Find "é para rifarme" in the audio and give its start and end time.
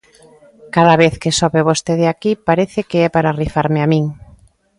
3.05-3.79